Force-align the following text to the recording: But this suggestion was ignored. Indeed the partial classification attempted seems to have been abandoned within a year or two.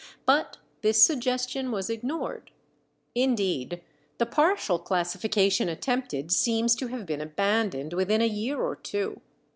But 0.25 0.57
this 0.81 1.03
suggestion 1.03 1.69
was 1.69 1.87
ignored. 1.87 2.49
Indeed 3.13 3.83
the 4.17 4.25
partial 4.25 4.79
classification 4.79 5.69
attempted 5.69 6.31
seems 6.31 6.73
to 6.77 6.87
have 6.87 7.05
been 7.05 7.21
abandoned 7.21 7.93
within 7.93 8.23
a 8.23 8.25
year 8.25 8.59
or 8.59 8.75
two. 8.75 9.21